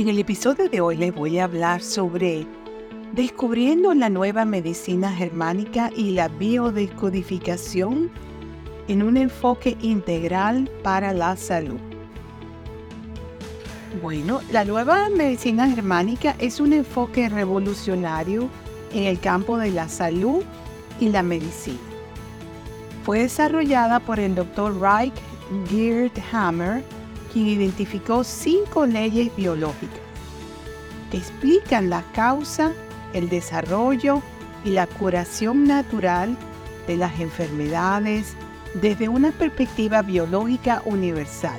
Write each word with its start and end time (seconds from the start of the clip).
En 0.00 0.08
el 0.08 0.18
episodio 0.18 0.66
de 0.70 0.80
hoy 0.80 0.96
les 0.96 1.14
voy 1.14 1.38
a 1.38 1.44
hablar 1.44 1.82
sobre 1.82 2.46
descubriendo 3.12 3.92
la 3.92 4.08
nueva 4.08 4.46
medicina 4.46 5.12
germánica 5.12 5.90
y 5.94 6.12
la 6.12 6.28
biodescodificación 6.28 8.10
en 8.88 9.02
un 9.02 9.18
enfoque 9.18 9.76
integral 9.82 10.70
para 10.82 11.12
la 11.12 11.36
salud. 11.36 11.78
Bueno, 14.00 14.40
la 14.50 14.64
nueva 14.64 15.10
medicina 15.10 15.68
germánica 15.68 16.34
es 16.38 16.60
un 16.60 16.72
enfoque 16.72 17.28
revolucionario 17.28 18.48
en 18.94 19.02
el 19.02 19.20
campo 19.20 19.58
de 19.58 19.70
la 19.70 19.90
salud 19.90 20.42
y 20.98 21.10
la 21.10 21.22
medicina. 21.22 21.76
Fue 23.04 23.18
desarrollada 23.18 24.00
por 24.00 24.18
el 24.18 24.34
Dr. 24.34 24.80
Reich 24.80 25.12
Geert 25.68 26.18
Hammer, 26.32 26.82
quien 27.32 27.46
identificó 27.46 28.24
cinco 28.24 28.86
leyes 28.86 29.34
biológicas 29.36 30.00
que 31.10 31.18
explican 31.18 31.90
la 31.90 32.02
causa, 32.12 32.72
el 33.12 33.28
desarrollo 33.28 34.22
y 34.64 34.70
la 34.70 34.86
curación 34.86 35.64
natural 35.64 36.36
de 36.86 36.96
las 36.96 37.20
enfermedades 37.20 38.34
desde 38.80 39.08
una 39.08 39.32
perspectiva 39.32 40.02
biológica 40.02 40.82
universal. 40.84 41.58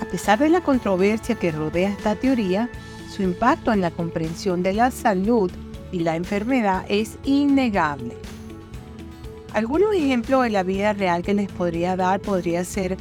A 0.00 0.04
pesar 0.06 0.38
de 0.38 0.48
la 0.48 0.62
controversia 0.62 1.34
que 1.34 1.52
rodea 1.52 1.90
esta 1.90 2.14
teoría, 2.14 2.70
su 3.10 3.22
impacto 3.22 3.72
en 3.72 3.80
la 3.80 3.90
comprensión 3.90 4.62
de 4.62 4.72
la 4.72 4.90
salud 4.90 5.50
y 5.92 6.00
la 6.00 6.16
enfermedad 6.16 6.84
es 6.88 7.18
innegable. 7.24 8.16
Algunos 9.52 9.94
ejemplos 9.94 10.44
de 10.44 10.50
la 10.50 10.62
vida 10.62 10.92
real 10.92 11.22
que 11.22 11.34
les 11.34 11.50
podría 11.50 11.96
dar 11.96 12.20
podría 12.20 12.64
ser 12.64 12.96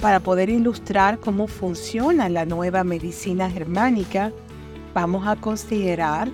para 0.00 0.20
poder 0.20 0.48
ilustrar 0.48 1.20
cómo 1.20 1.46
funciona 1.46 2.28
la 2.28 2.46
nueva 2.46 2.82
medicina 2.82 3.50
germánica. 3.50 4.32
Vamos 4.94 5.26
a 5.26 5.36
considerar 5.36 6.30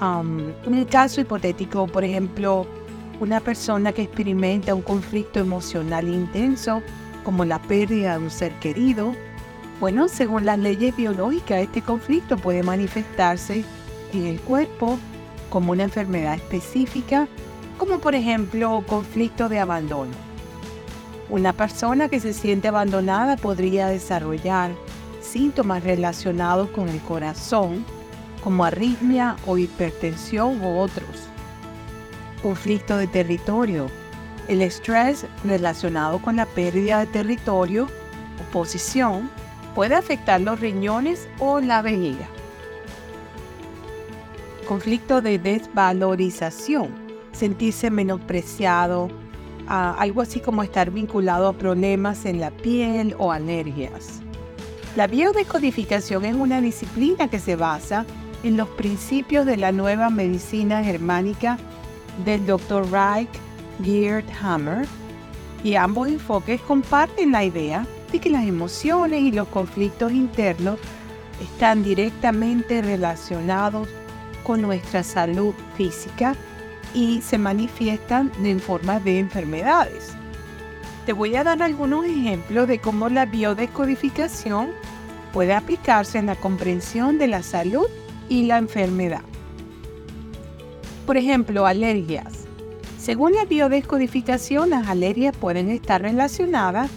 un 0.00 0.86
caso 0.90 1.20
hipotético, 1.20 1.86
por 1.86 2.04
ejemplo, 2.04 2.66
una 3.20 3.38
persona 3.38 3.92
que 3.92 4.02
experimenta 4.02 4.74
un 4.74 4.82
conflicto 4.82 5.38
emocional 5.38 6.08
intenso 6.08 6.82
como 7.22 7.44
la 7.44 7.60
pérdida 7.62 8.18
de 8.18 8.24
un 8.24 8.30
ser 8.30 8.52
querido, 8.60 9.14
bueno, 9.78 10.08
según 10.08 10.46
las 10.46 10.58
leyes 10.60 10.96
biológicas, 10.96 11.60
este 11.60 11.82
conflicto 11.82 12.36
puede 12.36 12.62
manifestarse 12.62 13.64
en 14.12 14.26
el 14.26 14.40
cuerpo 14.40 14.96
como 15.50 15.72
una 15.72 15.82
enfermedad 15.82 16.34
específica, 16.34 17.26
como 17.78 17.98
por 17.98 18.14
ejemplo 18.14 18.84
conflicto 18.86 19.48
de 19.48 19.58
abandono. 19.58 20.31
Una 21.32 21.54
persona 21.54 22.10
que 22.10 22.20
se 22.20 22.34
siente 22.34 22.68
abandonada 22.68 23.38
podría 23.38 23.86
desarrollar 23.86 24.72
síntomas 25.22 25.82
relacionados 25.82 26.68
con 26.68 26.90
el 26.90 27.00
corazón, 27.00 27.86
como 28.44 28.66
arritmia 28.66 29.36
o 29.46 29.56
hipertensión 29.56 30.62
u 30.62 30.76
otros. 30.76 31.30
Conflicto 32.42 32.98
de 32.98 33.06
territorio 33.06 33.86
el 34.46 34.60
estrés 34.60 35.24
relacionado 35.42 36.20
con 36.20 36.36
la 36.36 36.44
pérdida 36.44 37.00
de 37.00 37.06
territorio 37.06 37.84
o 37.84 38.52
posición 38.52 39.30
puede 39.74 39.94
afectar 39.94 40.38
los 40.38 40.60
riñones 40.60 41.30
o 41.38 41.60
la 41.60 41.80
vejiga. 41.80 42.28
Conflicto 44.68 45.22
de 45.22 45.38
desvalorización, 45.38 46.90
sentirse 47.32 47.90
menospreciado, 47.90 49.08
algo 49.72 50.20
así 50.20 50.40
como 50.40 50.62
estar 50.62 50.90
vinculado 50.90 51.48
a 51.48 51.52
problemas 51.54 52.26
en 52.26 52.40
la 52.40 52.50
piel 52.50 53.16
o 53.18 53.32
alergias. 53.32 54.20
La 54.96 55.06
biodecodificación 55.06 56.26
es 56.26 56.34
una 56.34 56.60
disciplina 56.60 57.28
que 57.28 57.38
se 57.38 57.56
basa 57.56 58.04
en 58.42 58.58
los 58.58 58.68
principios 58.68 59.46
de 59.46 59.56
la 59.56 59.72
nueva 59.72 60.10
medicina 60.10 60.84
germánica 60.84 61.58
del 62.26 62.44
Dr. 62.44 62.90
Reich 62.90 63.30
Geert 63.82 64.28
Hammer, 64.42 64.86
y 65.64 65.76
ambos 65.76 66.08
enfoques 66.08 66.60
comparten 66.60 67.32
la 67.32 67.44
idea 67.44 67.86
de 68.10 68.18
que 68.18 68.28
las 68.28 68.44
emociones 68.44 69.22
y 69.22 69.32
los 69.32 69.48
conflictos 69.48 70.12
internos 70.12 70.78
están 71.40 71.82
directamente 71.82 72.82
relacionados 72.82 73.88
con 74.42 74.60
nuestra 74.60 75.02
salud 75.02 75.54
física 75.76 76.36
y 76.94 77.20
se 77.22 77.38
manifiestan 77.38 78.30
en 78.42 78.60
forma 78.60 79.00
de 79.00 79.18
enfermedades. 79.18 80.12
Te 81.06 81.12
voy 81.12 81.34
a 81.34 81.44
dar 81.44 81.62
algunos 81.62 82.04
ejemplos 82.04 82.68
de 82.68 82.78
cómo 82.78 83.08
la 83.08 83.26
biodescodificación 83.26 84.70
puede 85.32 85.54
aplicarse 85.54 86.18
en 86.18 86.26
la 86.26 86.36
comprensión 86.36 87.18
de 87.18 87.26
la 87.26 87.42
salud 87.42 87.86
y 88.28 88.44
la 88.44 88.58
enfermedad. 88.58 89.22
Por 91.06 91.16
ejemplo, 91.16 91.66
alergias. 91.66 92.44
Según 92.98 93.32
la 93.32 93.44
biodescodificación, 93.44 94.70
las 94.70 94.86
alergias 94.86 95.36
pueden 95.36 95.70
estar 95.70 96.02
relacionadas 96.02 96.90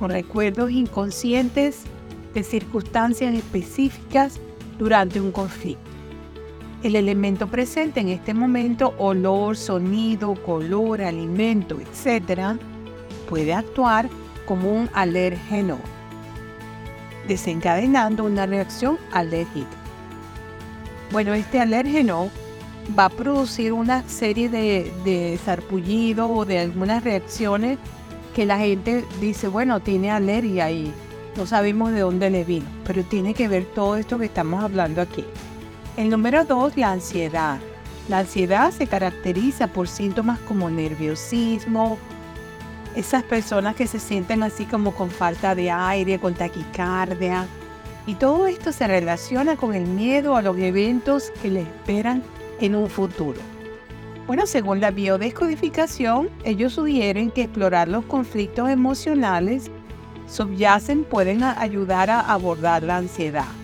con 0.00 0.10
recuerdos 0.10 0.72
inconscientes 0.72 1.82
de 2.34 2.42
circunstancias 2.42 3.34
específicas 3.34 4.40
durante 4.78 5.20
un 5.20 5.30
conflicto. 5.30 5.93
El 6.84 6.96
elemento 6.96 7.46
presente 7.46 8.00
en 8.00 8.10
este 8.10 8.34
momento, 8.34 8.92
olor, 8.98 9.56
sonido, 9.56 10.34
color, 10.34 11.00
alimento, 11.00 11.78
etc., 11.80 12.58
puede 13.26 13.54
actuar 13.54 14.10
como 14.44 14.70
un 14.70 14.90
alérgeno, 14.92 15.78
desencadenando 17.26 18.24
una 18.24 18.44
reacción 18.44 18.98
alérgica. 19.12 19.70
Bueno, 21.10 21.32
este 21.32 21.58
alérgeno 21.58 22.28
va 22.98 23.06
a 23.06 23.08
producir 23.08 23.72
una 23.72 24.06
serie 24.06 24.50
de, 24.50 24.92
de 25.06 25.40
sarpullidos 25.42 26.30
o 26.30 26.44
de 26.44 26.58
algunas 26.58 27.02
reacciones 27.02 27.78
que 28.36 28.44
la 28.44 28.58
gente 28.58 29.06
dice, 29.22 29.48
bueno, 29.48 29.80
tiene 29.80 30.10
alergia 30.10 30.70
y 30.70 30.92
no 31.34 31.46
sabemos 31.46 31.92
de 31.92 32.00
dónde 32.00 32.28
le 32.28 32.44
vino, 32.44 32.66
pero 32.86 33.02
tiene 33.04 33.32
que 33.32 33.48
ver 33.48 33.64
todo 33.74 33.96
esto 33.96 34.18
que 34.18 34.26
estamos 34.26 34.62
hablando 34.62 35.00
aquí. 35.00 35.24
El 35.96 36.10
número 36.10 36.44
dos, 36.44 36.76
la 36.76 36.90
ansiedad. 36.90 37.58
La 38.08 38.18
ansiedad 38.18 38.72
se 38.72 38.88
caracteriza 38.88 39.68
por 39.68 39.86
síntomas 39.86 40.40
como 40.40 40.68
nerviosismo, 40.68 41.98
esas 42.96 43.22
personas 43.22 43.76
que 43.76 43.86
se 43.86 44.00
sienten 44.00 44.42
así 44.42 44.64
como 44.64 44.92
con 44.92 45.08
falta 45.08 45.54
de 45.54 45.70
aire, 45.70 46.18
con 46.18 46.34
taquicardia. 46.34 47.46
Y 48.08 48.14
todo 48.14 48.48
esto 48.48 48.72
se 48.72 48.88
relaciona 48.88 49.56
con 49.56 49.72
el 49.72 49.86
miedo 49.86 50.36
a 50.36 50.42
los 50.42 50.58
eventos 50.58 51.30
que 51.40 51.50
le 51.50 51.62
esperan 51.62 52.24
en 52.60 52.74
un 52.74 52.90
futuro. 52.90 53.40
Bueno, 54.26 54.46
según 54.46 54.80
la 54.80 54.90
biodescodificación, 54.90 56.28
ellos 56.44 56.72
sugieren 56.72 57.30
que 57.30 57.42
explorar 57.42 57.86
los 57.86 58.04
conflictos 58.06 58.68
emocionales 58.68 59.70
subyacen 60.26 61.04
pueden 61.04 61.44
ayudar 61.44 62.10
a 62.10 62.20
abordar 62.20 62.82
la 62.82 62.96
ansiedad. 62.96 63.63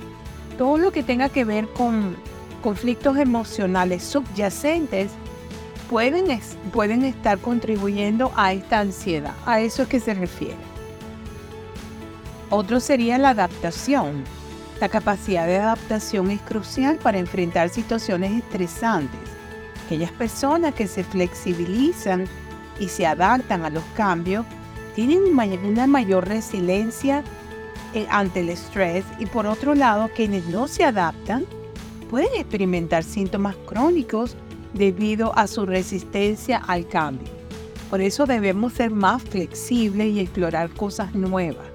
Todo 0.60 0.76
lo 0.76 0.92
que 0.92 1.02
tenga 1.02 1.30
que 1.30 1.46
ver 1.46 1.68
con 1.68 2.14
conflictos 2.62 3.16
emocionales 3.16 4.02
subyacentes 4.02 5.10
pueden, 5.88 6.38
pueden 6.70 7.02
estar 7.06 7.38
contribuyendo 7.38 8.30
a 8.36 8.52
esta 8.52 8.80
ansiedad. 8.80 9.32
A 9.46 9.62
eso 9.62 9.84
es 9.84 9.88
que 9.88 10.00
se 10.00 10.12
refiere. 10.12 10.58
Otro 12.50 12.78
sería 12.78 13.16
la 13.16 13.30
adaptación. 13.30 14.22
La 14.82 14.90
capacidad 14.90 15.46
de 15.46 15.56
adaptación 15.56 16.30
es 16.30 16.42
crucial 16.42 16.98
para 16.98 17.18
enfrentar 17.18 17.70
situaciones 17.70 18.32
estresantes. 18.32 19.18
Aquellas 19.86 20.12
personas 20.12 20.74
que 20.74 20.88
se 20.88 21.04
flexibilizan 21.04 22.26
y 22.78 22.88
se 22.88 23.06
adaptan 23.06 23.64
a 23.64 23.70
los 23.70 23.84
cambios 23.96 24.44
tienen 24.94 25.22
una 25.32 25.86
mayor 25.86 26.28
resiliencia 26.28 27.24
ante 28.08 28.40
el 28.40 28.48
estrés 28.48 29.04
y 29.18 29.26
por 29.26 29.46
otro 29.46 29.74
lado 29.74 30.10
quienes 30.14 30.46
no 30.46 30.68
se 30.68 30.84
adaptan 30.84 31.46
pueden 32.08 32.34
experimentar 32.36 33.04
síntomas 33.04 33.56
crónicos 33.66 34.36
debido 34.74 35.36
a 35.36 35.46
su 35.46 35.66
resistencia 35.66 36.58
al 36.58 36.86
cambio. 36.88 37.28
Por 37.88 38.00
eso 38.00 38.26
debemos 38.26 38.74
ser 38.74 38.90
más 38.90 39.22
flexibles 39.22 40.14
y 40.14 40.20
explorar 40.20 40.70
cosas 40.70 41.14
nuevas 41.14 41.70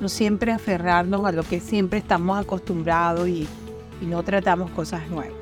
no 0.00 0.08
siempre 0.08 0.52
aferrarnos 0.52 1.24
a 1.24 1.32
lo 1.32 1.42
que 1.42 1.60
siempre 1.60 1.98
estamos 1.98 2.38
acostumbrados 2.38 3.28
y, 3.28 3.46
no 4.02 4.22
tratamos 4.22 4.70
cosas 4.72 5.08
nuevas. 5.08 5.32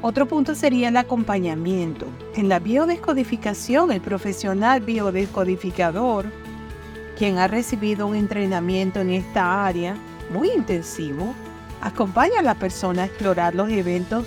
Otro 0.00 0.26
punto 0.26 0.54
sería 0.54 0.90
el 0.90 0.96
acompañamiento. 0.96 2.06
En 2.36 2.48
la 2.48 2.60
biodescodificación, 2.60 3.90
el 3.90 4.00
profesional 4.00 4.80
biodescodificador, 4.80 6.26
quien 7.16 7.38
ha 7.38 7.48
recibido 7.48 8.06
un 8.06 8.16
entrenamiento 8.16 9.00
en 9.00 9.10
esta 9.10 9.64
área 9.64 9.96
muy 10.30 10.50
intensivo, 10.50 11.34
acompaña 11.80 12.40
a 12.40 12.42
la 12.42 12.54
persona 12.54 13.02
a 13.02 13.06
explorar 13.06 13.54
los 13.54 13.70
eventos 13.70 14.26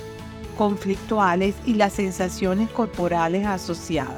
conflictuales 0.56 1.54
y 1.66 1.74
las 1.74 1.92
sensaciones 1.92 2.68
corporales 2.70 3.46
asociadas. 3.46 4.16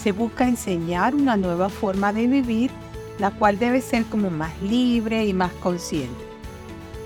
Se 0.00 0.12
busca 0.12 0.46
enseñar 0.46 1.14
una 1.14 1.36
nueva 1.36 1.68
forma 1.68 2.12
de 2.12 2.26
vivir 2.26 2.70
la 3.18 3.30
cual 3.30 3.58
debe 3.58 3.80
ser 3.80 4.04
como 4.04 4.30
más 4.30 4.52
libre 4.62 5.26
y 5.26 5.32
más 5.32 5.52
consciente. 5.54 6.24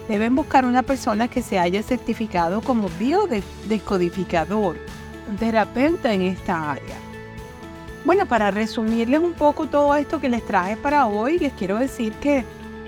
Deben 0.09 0.35
buscar 0.35 0.65
una 0.65 0.83
persona 0.83 1.29
que 1.29 1.43
se 1.43 1.59
haya 1.59 1.83
certificado 1.83 2.61
como 2.61 2.89
biodescodificador, 2.99 4.77
un 5.29 5.37
terapeuta 5.37 6.13
en 6.13 6.23
esta 6.23 6.73
área. 6.73 7.12
Bueno, 8.05 8.27
para 8.27 8.51
resumirles 8.51 9.21
un 9.21 9.33
poco 9.33 9.69
todo 9.69 9.95
esto 9.95 10.21
que 10.21 10.29
les 10.29 10.45
traje 10.45 10.77
para 10.77 11.07
hoy, 11.07 11.39
les 11.39 11.53
quiero 11.53 11.79
decir 11.79 12.13
que 12.15 12.45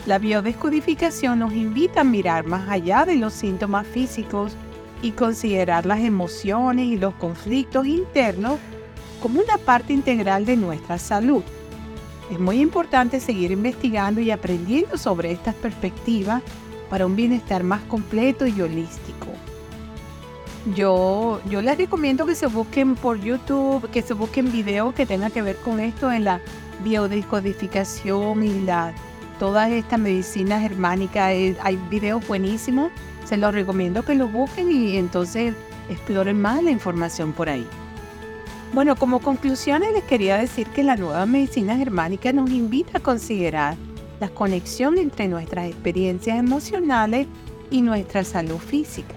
la 0.06 0.19
biodescodificación 0.19 1.38
nos 1.38 1.52
invita 1.52 2.00
a 2.00 2.05
mirar 2.05 2.44
más 2.46 2.69
allá 2.69 3.05
de 3.05 3.14
los 3.14 3.32
síntomas 3.32 3.87
físicos 3.87 4.56
y 5.02 5.12
considerar 5.12 5.87
las 5.87 6.00
emociones 6.00 6.87
y 6.87 6.96
los 6.96 7.14
conflictos 7.14 7.87
internos 7.87 8.58
como 9.22 9.40
una 9.40 9.56
parte 9.56 9.93
integral 9.93 10.46
de 10.46 10.56
nuestra 10.56 10.99
salud. 10.99 11.44
Es 12.28 12.40
muy 12.40 12.60
importante 12.60 13.20
seguir 13.20 13.52
investigando 13.52 14.20
y 14.20 14.32
aprendiendo 14.32 14.99
sobre 14.99 15.31
estas 15.31 15.55
perspectivas 15.55 16.43
para 16.90 17.06
un 17.06 17.14
bienestar 17.14 17.62
más 17.62 17.82
completo 17.82 18.46
y 18.49 18.60
holístico. 18.60 19.13
Yo, 20.72 21.43
yo 21.50 21.61
les 21.61 21.76
recomiendo 21.76 22.25
que 22.25 22.34
se 22.34 22.46
busquen 22.46 22.94
por 22.96 23.20
YouTube, 23.20 23.90
que 23.90 24.00
se 24.00 24.14
busquen 24.14 24.50
videos 24.50 24.94
que 24.94 25.05
tengan 25.05 25.31
que 25.31 25.43
ver 25.43 25.56
con 25.56 25.78
esto 25.78 26.11
en 26.11 26.25
la 26.25 26.40
biodescodificación 26.82 28.43
y 28.43 28.61
la, 28.61 28.94
todas 29.38 29.70
estas 29.70 30.00
medicinas 30.00 30.62
germánicas. 30.62 31.32
Eh, 31.32 31.56
hay 31.62 31.76
videos 31.90 32.26
buenísimos, 32.26 32.90
se 33.26 33.37
los 33.37 33.52
recomiendo 33.52 34.05
que 34.05 34.14
los 34.14 34.32
busquen 34.32 34.72
y 34.72 34.96
entonces 34.96 35.55
exploren 35.90 36.40
más 36.40 36.62
la 36.62 36.70
información 36.70 37.34
por 37.34 37.50
ahí. 37.50 37.67
Bueno, 38.72 38.96
como 38.96 39.20
conclusiones 39.20 39.93
les 39.93 40.05
quería 40.05 40.38
decir 40.38 40.67
que 40.69 40.82
la 40.82 40.96
nueva 40.96 41.26
medicina 41.26 41.76
germánica 41.76 42.32
nos 42.32 42.50
invita 42.50 42.99
a 42.99 43.02
considerar 43.02 43.76
la 44.19 44.31
conexión 44.31 44.96
entre 44.96 45.28
nuestras 45.28 45.67
experiencias 45.67 46.38
emocionales 46.38 47.26
y 47.70 47.82
nuestra 47.82 48.25
salud 48.25 48.58
física, 48.58 49.14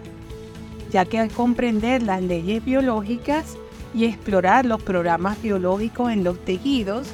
ya 0.91 1.05
que 1.05 1.19
al 1.19 1.31
comprender 1.31 2.03
las 2.03 2.21
leyes 2.21 2.63
biológicas 2.63 3.57
y 3.93 4.05
explorar 4.05 4.65
los 4.65 4.81
programas 4.81 5.41
biológicos 5.41 6.11
en 6.11 6.23
los 6.23 6.39
tejidos, 6.43 7.07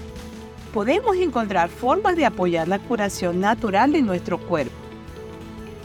podemos 0.74 1.16
encontrar 1.16 1.70
formas 1.70 2.16
de 2.16 2.26
apoyar 2.26 2.68
la 2.68 2.80
curación 2.80 3.40
natural 3.40 3.92
de 3.92 4.02
nuestro 4.02 4.40
cuerpo. 4.40 4.74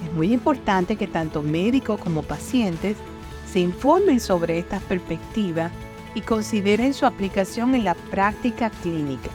Es 0.05 0.12
muy 0.14 0.32
importante 0.32 0.96
que 0.96 1.06
tanto 1.06 1.43
médicos 1.43 2.00
como 2.00 2.23
pacientes 2.23 2.96
se 3.52 3.61
informen 3.61 4.20
sobre 4.20 4.58
estas 4.58 4.82
perspectivas 4.82 5.73
y 6.14 6.20
consideren 6.20 6.94
su 6.94 7.06
aplicación 7.06 7.75
en 7.75 7.84
la 7.84 7.94
práctica 7.94 8.70
clínica. 8.70 9.31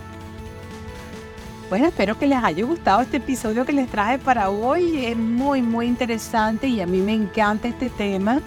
Bueno, 1.73 1.87
espero 1.87 2.19
que 2.19 2.27
les 2.27 2.37
haya 2.37 2.63
gustado 2.65 3.01
este 3.01 3.17
episodio 3.17 3.65
que 3.65 3.73
les 3.73 3.89
traje 3.89 4.19
para 4.19 4.51
hoy. 4.51 5.07
Es 5.07 5.17
muy, 5.17 5.63
muy 5.63 5.87
interesante 5.87 6.67
y 6.67 6.81
a 6.81 6.85
mí 6.85 6.99
me 6.99 7.15
encanta 7.15 7.67
este 7.67 7.89
tema. 7.89 8.41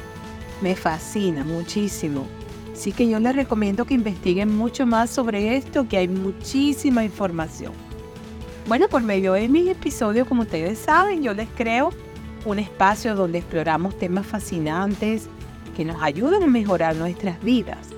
Me 0.61 0.77
fascina 0.77 1.43
muchísimo. 1.43 2.29
Así 2.73 2.93
que 2.93 3.09
yo 3.09 3.19
les 3.19 3.35
recomiendo 3.35 3.85
que 3.85 3.95
investiguen 3.95 4.57
mucho 4.57 4.87
más 4.87 5.11
sobre 5.11 5.57
esto, 5.57 5.89
que 5.89 5.97
hay 5.97 6.07
muchísima 6.07 7.03
información. 7.03 7.73
Bueno, 8.69 8.87
por 8.87 9.03
medio 9.03 9.33
de 9.33 9.49
mis 9.49 9.69
episodios, 9.71 10.29
como 10.29 10.43
ustedes 10.43 10.79
saben, 10.79 11.25
yo 11.25 11.35
les 11.35 11.49
creo 11.57 11.91
un 12.45 12.61
espacio 12.61 13.17
donde 13.17 13.39
exploramos 13.39 13.99
temas 13.99 14.25
fascinantes 14.25 15.27
que 15.77 15.85
nos 15.85 16.01
ayudan 16.01 16.45
a 16.45 16.47
mejorar 16.47 16.95
nuestras 16.95 17.43
vidas. 17.43 17.96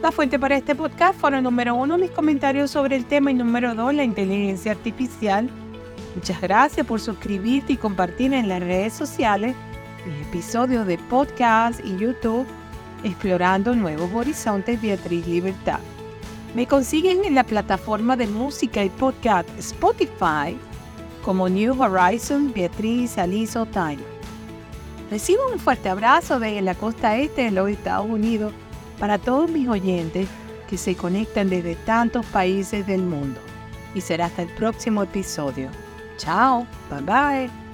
La 0.00 0.12
fuente 0.12 0.38
para 0.38 0.56
este 0.56 0.76
podcast 0.76 1.18
fueron 1.18 1.42
número 1.42 1.74
uno 1.74 1.98
mis 1.98 2.12
comentarios 2.12 2.70
sobre 2.70 2.94
el 2.94 3.04
tema 3.04 3.32
y 3.32 3.34
número 3.34 3.74
dos 3.74 3.92
la 3.92 4.04
inteligencia 4.04 4.70
artificial. 4.70 5.50
Muchas 6.14 6.40
gracias 6.40 6.86
por 6.86 7.00
suscribirte 7.00 7.72
y 7.72 7.76
compartir 7.76 8.32
en 8.32 8.48
las 8.48 8.60
redes 8.60 8.92
sociales 8.92 9.56
mis 10.06 10.28
episodios 10.28 10.86
de 10.86 10.98
podcast 10.98 11.84
y 11.84 11.96
YouTube 11.96 12.46
Explorando 13.02 13.74
Nuevos 13.74 14.08
Horizontes 14.14 14.80
Beatriz 14.80 15.26
Libertad. 15.26 15.80
Me 16.54 16.68
consiguen 16.68 17.24
en 17.24 17.34
la 17.34 17.42
plataforma 17.42 18.16
de 18.16 18.28
música 18.28 18.84
y 18.84 18.90
podcast 18.90 19.48
Spotify 19.58 20.56
como 21.24 21.48
New 21.48 21.74
Horizons 21.82 22.54
Beatriz 22.54 23.18
Aliso 23.18 23.66
Time. 23.66 23.98
Recibo 25.10 25.40
un 25.52 25.58
fuerte 25.58 25.88
abrazo 25.88 26.38
desde 26.38 26.62
la 26.62 26.76
costa 26.76 27.16
este 27.16 27.42
de 27.42 27.50
los 27.50 27.68
Estados 27.68 28.06
Unidos 28.08 28.52
para 28.98 29.18
todos 29.18 29.50
mis 29.50 29.68
oyentes 29.68 30.28
que 30.68 30.76
se 30.76 30.96
conectan 30.96 31.48
desde 31.48 31.76
tantos 31.76 32.26
países 32.26 32.86
del 32.86 33.02
mundo. 33.02 33.40
Y 33.94 34.00
será 34.00 34.26
hasta 34.26 34.42
el 34.42 34.48
próximo 34.48 35.02
episodio. 35.02 35.70
Chao, 36.18 36.66
bye 36.90 37.00
bye. 37.00 37.67